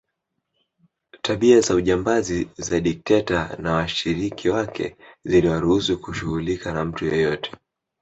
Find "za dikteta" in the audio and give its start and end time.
2.57-3.57